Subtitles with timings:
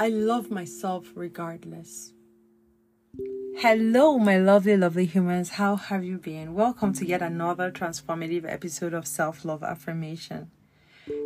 [0.00, 2.12] I love myself regardless.
[3.56, 5.48] Hello, my lovely, lovely humans.
[5.48, 6.54] How have you been?
[6.54, 10.52] Welcome to yet another transformative episode of Self Love Affirmation.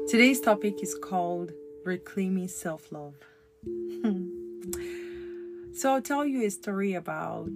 [0.09, 1.53] Today's topic is called
[1.85, 3.17] Reclaiming Self Love.
[5.75, 7.53] so, I'll tell you a story about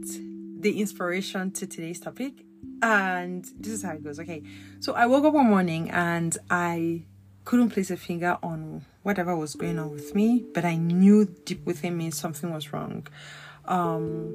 [0.60, 2.44] the inspiration to today's topic.
[2.82, 4.20] And this is how it goes.
[4.20, 4.42] Okay,
[4.80, 7.06] so I woke up one morning and I
[7.46, 11.64] couldn't place a finger on whatever was going on with me, but I knew deep
[11.64, 13.06] within me something was wrong.
[13.66, 14.34] Um,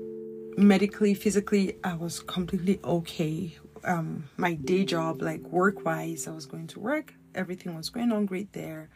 [0.57, 3.57] medically, physically, I was completely okay.
[3.83, 7.13] Um, my day job, like work wise, I was going to work.
[7.35, 8.89] Everything was going on great there.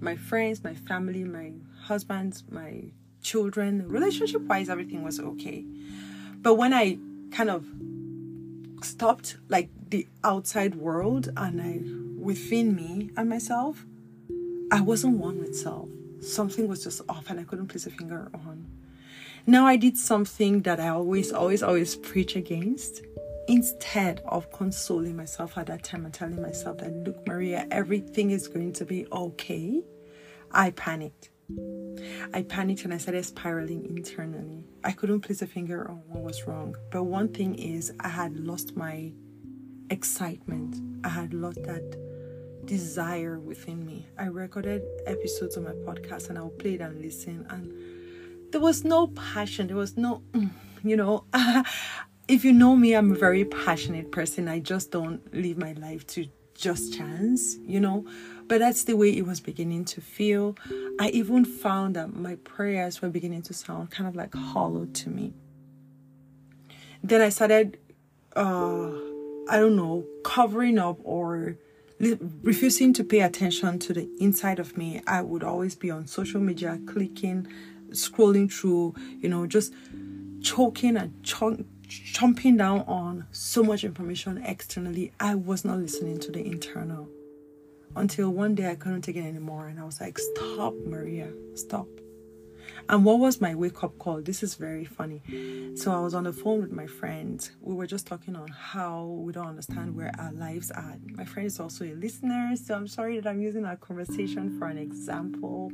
[0.00, 2.84] My friends, my family, my husband, my
[3.20, 5.66] children, relationship wise, everything was okay.
[6.40, 6.98] But when I
[7.30, 7.66] kind of
[8.82, 13.84] stopped like the outside world and I within me and myself,
[14.70, 15.88] I wasn't one with self.
[16.20, 18.66] Something was just off and I couldn't place a finger on.
[19.46, 23.02] Now I did something that I always, always, always preach against.
[23.48, 28.46] Instead of consoling myself at that time and telling myself that, look, Maria, everything is
[28.46, 29.82] going to be okay,
[30.52, 31.30] I panicked.
[32.32, 34.62] I panicked and I started spiraling internally.
[34.84, 36.76] I couldn't place a finger on what was wrong.
[36.92, 39.10] But one thing is, I had lost my
[39.88, 40.76] excitement.
[41.04, 41.96] I had lost that
[42.70, 44.06] desire within me.
[44.16, 47.44] I recorded episodes of my podcast and I would play it and listen.
[47.50, 49.66] And there was no passion.
[49.66, 50.22] There was no,
[50.84, 51.24] you know,
[52.28, 54.46] if you know me, I'm a very passionate person.
[54.46, 58.06] I just don't live my life to just chance, you know.
[58.46, 60.56] But that's the way it was beginning to feel.
[61.00, 65.10] I even found that my prayers were beginning to sound kind of like hollow to
[65.10, 65.32] me.
[67.02, 67.78] Then I started,
[68.36, 68.90] uh,
[69.48, 71.56] I don't know, covering up or
[72.42, 75.02] refusing to pay attention to the inside of me.
[75.06, 77.46] I would always be on social media, clicking
[77.90, 79.72] scrolling through, you know, just
[80.42, 85.12] choking and chomping down on so much information externally.
[85.20, 87.08] I was not listening to the internal
[87.96, 91.88] until one day I couldn't take it anymore and I was like, Stop, Maria, stop.
[92.90, 94.20] And what was my wake up call?
[94.20, 95.22] This is very funny.
[95.76, 97.48] So I was on the phone with my friend.
[97.60, 100.96] We were just talking on how we don't understand where our lives are.
[101.12, 104.66] My friend is also a listener, so I'm sorry that I'm using our conversation for
[104.66, 105.70] an example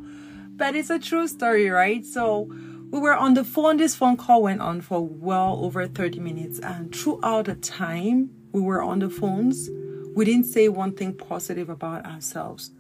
[0.56, 2.04] but it's a true story, right?
[2.04, 2.50] So
[2.90, 3.76] we were on the phone.
[3.76, 6.58] This phone call went on for well over 30 minutes.
[6.60, 9.68] And throughout the time we were on the phones,
[10.14, 12.70] we didn't say one thing positive about ourselves.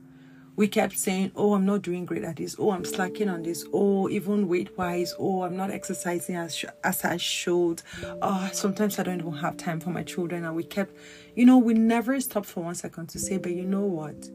[0.56, 2.56] We kept saying, Oh, I'm not doing great at this.
[2.58, 3.64] Oh, I'm slacking on this.
[3.72, 5.14] Oh, even weight wise.
[5.18, 7.82] Oh, I'm not exercising as, as I should.
[8.22, 10.44] Oh, sometimes I don't even have time for my children.
[10.44, 10.96] And we kept,
[11.34, 14.28] you know, we never stopped for one second to say, But you know what?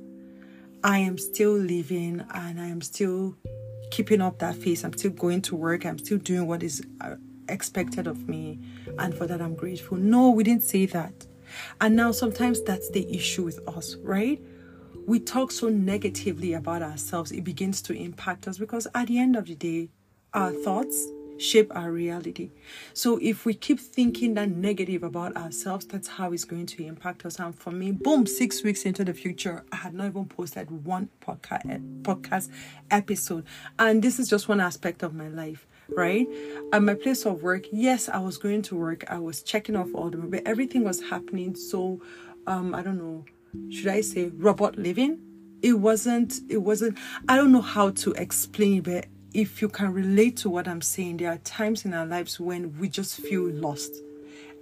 [0.84, 3.36] I am still living and I am still
[3.92, 4.84] keeping up that face.
[4.84, 5.86] I'm still going to work.
[5.86, 7.16] I'm still doing what is uh,
[7.50, 8.60] expected of me.
[8.98, 9.98] And for that, I'm grateful.
[9.98, 11.14] No, we didn't say that.
[11.80, 14.42] And now sometimes that's the issue with us, right?
[15.08, 19.36] We talk so negatively about ourselves, it begins to impact us because at the end
[19.36, 19.90] of the day,
[20.34, 21.08] our thoughts,
[21.42, 22.52] shape our reality.
[22.94, 27.26] So if we keep thinking that negative about ourselves, that's how it's going to impact
[27.26, 27.40] us.
[27.40, 31.10] And for me, boom, six weeks into the future, I had not even posted one
[31.20, 32.50] podcast podcast
[32.92, 33.46] episode.
[33.80, 36.26] And this is just one aspect of my life right?
[36.72, 39.04] At my place of work, yes, I was going to work.
[39.12, 42.02] I was checking off all the but everything was happening so
[42.48, 43.26] um I don't know,
[43.70, 45.20] should I say robot living?
[45.62, 46.98] It wasn't it wasn't
[47.28, 51.18] I don't know how to explain but if you can relate to what I'm saying,
[51.18, 53.94] there are times in our lives when we just feel lost.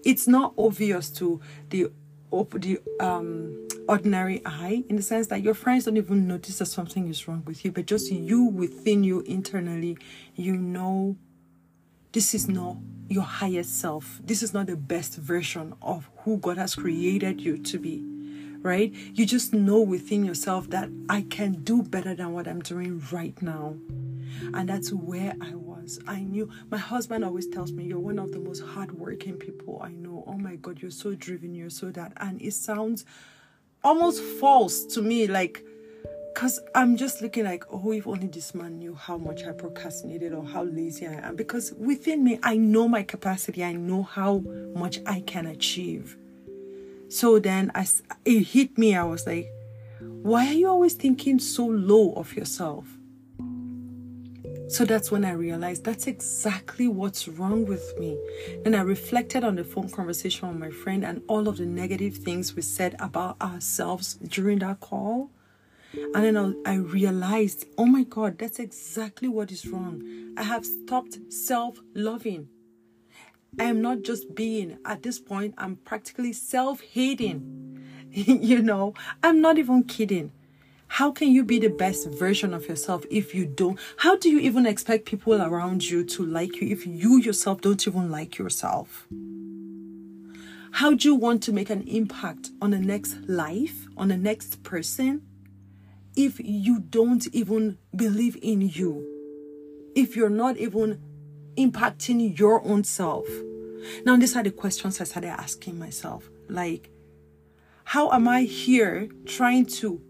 [0.06, 1.92] It's not obvious to the
[2.32, 7.08] the um, ordinary eye in the sense that your friends don't even notice that something
[7.08, 9.98] is wrong with you, but just you within you internally,
[10.36, 11.18] you know
[12.12, 14.20] this is not your highest self.
[14.24, 18.04] This is not the best version of who God has created you to be
[18.62, 18.94] right?
[19.14, 23.40] You just know within yourself that I can do better than what I'm doing right
[23.42, 23.76] now.
[24.54, 26.00] And that's where I was.
[26.08, 29.92] I knew my husband always tells me, You're one of the most hardworking people I
[29.92, 30.24] know.
[30.28, 32.14] Oh my God, you're so driven, you're so that.
[32.18, 33.06] And it sounds
[33.84, 35.64] almost false to me, like,
[36.34, 40.34] because I'm just looking like, oh, if only this man knew how much I procrastinated
[40.34, 41.36] or how lazy I am.
[41.36, 44.38] Because within me, I know my capacity, I know how
[44.74, 46.18] much I can achieve.
[47.10, 47.88] So then I,
[48.26, 48.96] it hit me.
[48.96, 49.50] I was like,
[50.00, 52.86] why are you always thinking so low of yourself?
[54.70, 58.20] So that's when I realized that's exactly what's wrong with me.
[58.64, 62.18] Then I reflected on the phone conversation with my friend and all of the negative
[62.18, 65.32] things we said about ourselves during that call.
[66.14, 70.04] And then I, I realized, oh my God, that's exactly what is wrong.
[70.38, 72.48] I have stopped self loving.
[73.58, 77.80] I am not just being, at this point, I'm practically self hating.
[78.12, 78.94] you know,
[79.24, 80.32] I'm not even kidding.
[80.88, 83.80] How can you be the best version of yourself if you don't?
[83.98, 87.88] How do you even expect people around you to like you if you yourself don't
[87.88, 89.08] even like yourself?
[90.72, 94.64] How do you want to make an impact on the next life, on the next
[94.64, 95.22] person,
[96.16, 99.06] if you don't even believe in you?
[99.96, 101.00] If you're not even
[101.60, 103.28] impacting your own self?
[104.06, 106.30] Now, these are the questions I started asking myself.
[106.48, 106.90] Like,
[107.84, 110.02] how am I here trying to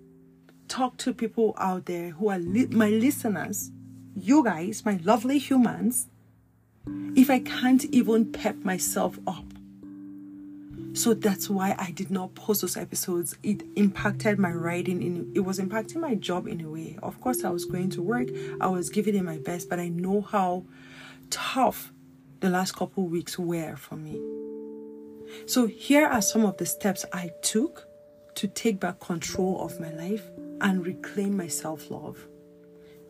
[0.70, 3.72] talk to people out there who are li- my listeners,
[4.16, 6.08] you guys, my lovely humans,
[7.16, 9.46] if I can't even pep myself up.
[10.94, 13.36] So that's why I did not post those episodes.
[13.44, 16.98] It impacted my writing in it was impacting my job in a way.
[17.04, 18.30] Of course, I was going to work,
[18.60, 20.66] I was giving it my best, but I know how
[21.30, 21.92] tough
[22.40, 24.20] the last couple weeks were for me.
[25.46, 27.86] So here are some of the steps I took
[28.36, 30.30] to take back control of my life
[30.62, 32.28] and reclaim my self love.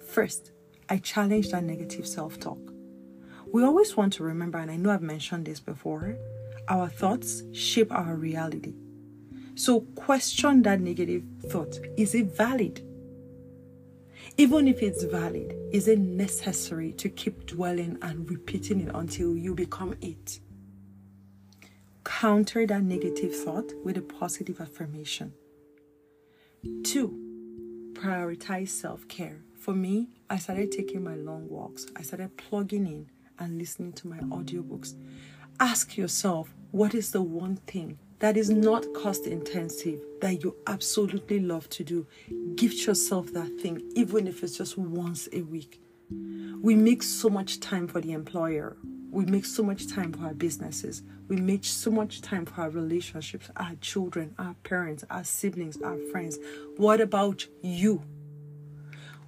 [0.06, 0.52] First,
[0.90, 2.60] I challenged that negative self talk.
[3.52, 6.18] We always want to remember, and I know I've mentioned this before,
[6.68, 8.74] our thoughts shape our reality.
[9.56, 12.89] So question that negative thought is it valid?
[14.38, 19.54] Even if it's valid, is it necessary to keep dwelling and repeating it until you
[19.54, 20.40] become it?
[22.04, 25.34] Counter that negative thought with a positive affirmation.
[26.84, 29.42] Two, prioritize self care.
[29.60, 31.86] For me, I started taking my long walks.
[31.96, 34.96] I started plugging in and listening to my audiobooks.
[35.60, 41.40] Ask yourself what is the one thing that is not cost intensive that you absolutely
[41.40, 42.06] love to do?
[42.56, 45.82] Gift yourself that thing, even if it's just once a week.
[46.62, 48.76] We make so much time for the employer.
[49.12, 51.02] We make so much time for our businesses.
[51.28, 55.98] We make so much time for our relationships, our children, our parents, our siblings, our
[56.12, 56.38] friends.
[56.78, 58.04] What about you?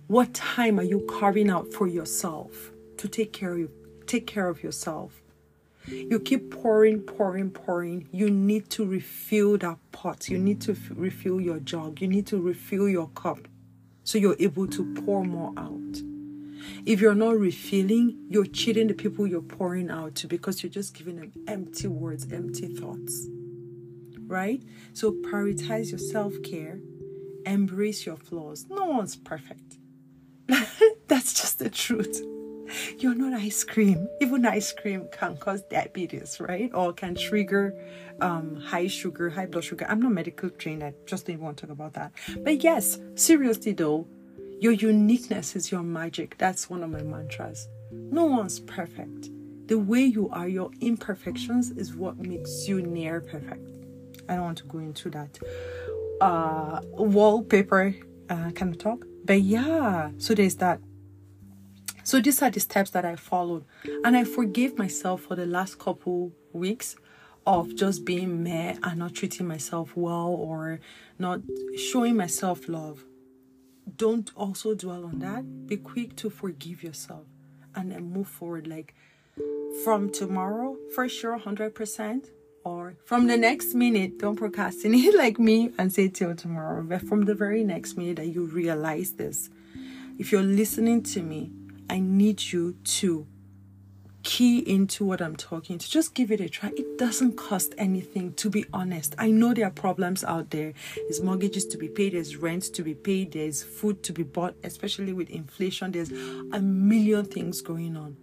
[0.08, 3.72] What time are you carving out for yourself to take care of
[4.06, 5.21] take care of yourself?
[5.88, 8.08] You keep pouring, pouring, pouring.
[8.12, 10.30] You need to refill that pot.
[10.30, 12.02] You need to refill your jug.
[12.02, 13.48] You need to refill your cup
[14.04, 16.02] so you're able to pour more out.
[16.86, 20.94] If you're not refilling, you're cheating the people you're pouring out to because you're just
[20.94, 23.28] giving them empty words, empty thoughts.
[24.28, 24.64] Right?
[24.94, 26.80] So prioritize your self care,
[27.46, 28.66] embrace your flaws.
[28.70, 29.78] No one's perfect.
[31.08, 32.22] That's just the truth.
[33.00, 34.08] You're not ice cream.
[34.20, 36.72] Even ice cream can cause diabetes, right?
[36.74, 37.76] Or can trigger
[38.22, 39.86] um, high sugar, high blood sugar.
[39.90, 40.84] I'm not medical trained.
[40.84, 42.12] I just didn't want to talk about that.
[42.44, 44.08] But yes, seriously though,
[44.60, 46.38] your uniqueness is your magic.
[46.38, 47.68] That's one of my mantras.
[47.92, 49.30] No one's perfect.
[49.68, 53.66] The way you are, your imperfections is what makes you near perfect.
[54.30, 55.40] I don't want to go into that
[56.22, 57.96] uh, wallpaper
[58.30, 59.06] uh, kind of talk.
[59.26, 60.80] But yeah, so there's that.
[62.04, 63.66] So these are the steps that I followed.
[64.04, 66.96] And I forgave myself for the last couple weeks
[67.46, 70.80] of just being meh and not treating myself well or
[71.18, 71.42] not
[71.76, 73.04] showing myself love
[73.98, 75.68] don't also dwell on that.
[75.68, 77.26] Be quick to forgive yourself
[77.76, 78.68] and then move forward.
[78.68, 78.94] Like
[79.84, 82.30] from tomorrow, for sure, 100%.
[82.64, 86.84] Or from the next minute, don't procrastinate like me and say till tomorrow.
[86.84, 89.50] But from the very next minute that you realize this,
[90.20, 91.52] if you're listening to me,
[91.92, 93.28] I need you to
[94.24, 95.90] key into what I'm talking to.
[95.90, 96.70] Just give it a try.
[96.78, 99.14] It doesn't cost anything, to be honest.
[99.18, 100.72] I know there are problems out there.
[100.96, 104.56] There's mortgages to be paid, there's rent to be paid, there's food to be bought,
[104.64, 105.92] especially with inflation.
[105.92, 108.16] There's a million things going on.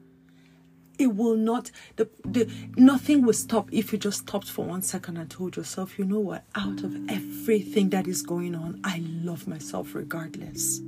[0.99, 5.19] It will not the the nothing will stop if you just stopped for one second
[5.19, 9.47] and told yourself, you know what, out of everything that is going on, I love
[9.47, 10.81] myself regardless.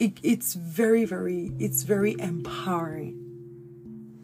[0.00, 3.30] It, it's very, very, it's very empowering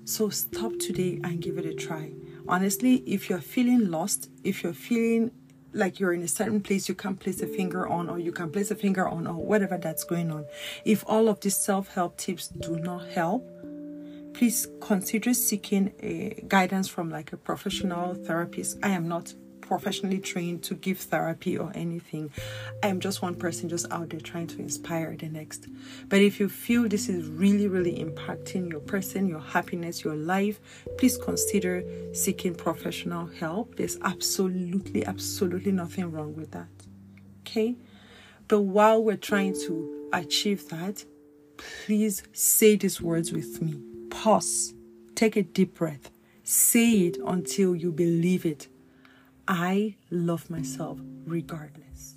[0.06, 2.12] so stop today and give it a try.
[2.46, 5.32] Honestly, if you're feeling lost, if you're feeling
[5.72, 8.50] like you're in a certain place you can't place a finger on, or you can
[8.50, 10.46] place a finger on, or whatever that's going on,
[10.84, 13.44] if all of these self help tips do not help,
[14.32, 18.78] please consider seeking a guidance from like a professional therapist.
[18.84, 19.34] I am not
[19.66, 22.30] professionally trained to give therapy or anything.
[22.82, 25.66] I am just one person just out there trying to inspire the next.
[26.08, 30.60] But if you feel this is really, really impacting your person, your happiness, your life,
[30.98, 33.76] please consider seeking professional help.
[33.76, 36.68] There's absolutely, absolutely nothing wrong with that.
[37.40, 37.76] Okay?
[38.48, 41.04] But while we're trying to achieve that,
[41.56, 43.80] please say these words with me.
[44.10, 44.74] Pause.
[45.14, 46.10] Take a deep breath.
[46.44, 48.68] Say it until you believe it.
[49.48, 52.16] I love myself regardless.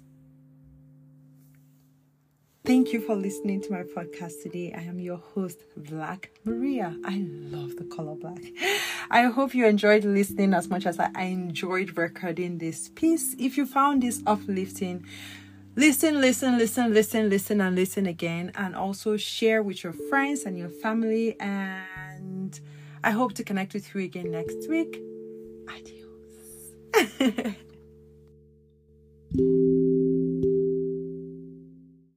[2.66, 4.74] Thank you for listening to my podcast today.
[4.78, 6.96] I am your host, Black Maria.
[7.06, 8.42] I love the color black.
[9.10, 13.36] I hope you enjoyed listening as much as I enjoyed recording this piece.
[13.40, 15.06] If you found this uplifting,
[15.76, 18.52] listen, listen, listen, listen, listen, and listen again.
[18.56, 21.40] And also share with your friends and your family.
[21.40, 22.60] And
[23.04, 25.02] I hope to connect with you again next week.
[27.00, 27.42] フフ
[29.38, 29.89] フ。